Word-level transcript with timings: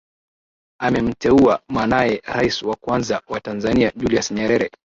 Amemteua 0.79 1.59
mwanae 1.69 2.21
rais 2.23 2.63
wa 2.63 2.75
kwanza 2.75 3.21
wa 3.27 3.39
Tanzania 3.39 3.91
Julius 3.95 4.31
Nyerere 4.31 4.71